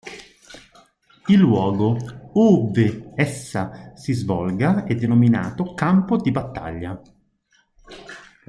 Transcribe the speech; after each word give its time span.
Il 1.27 1.37
luogo 1.37 1.95
ovve 2.33 3.11
essa 3.15 3.91
si 3.93 4.13
svolga 4.13 4.83
è 4.85 4.95
denominato 4.95 5.75
"campo 5.75 6.17
di 6.19 6.31
battaglia". 6.31 6.99